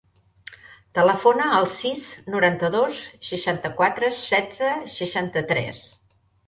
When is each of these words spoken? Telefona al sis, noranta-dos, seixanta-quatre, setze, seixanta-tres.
Telefona 0.99 1.49
al 1.59 1.67
sis, 1.75 2.07
noranta-dos, 2.37 3.05
seixanta-quatre, 3.31 4.13
setze, 4.25 4.75
seixanta-tres. 5.01 5.91